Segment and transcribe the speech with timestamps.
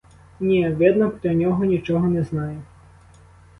[0.39, 2.61] Ні, видно, про нього нічого не знає.